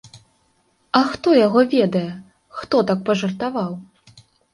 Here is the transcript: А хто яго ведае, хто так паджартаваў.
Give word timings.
А 0.99 1.01
хто 1.09 1.33
яго 1.39 1.61
ведае, 1.73 2.05
хто 2.61 2.81
так 2.93 3.05
паджартаваў. 3.11 3.71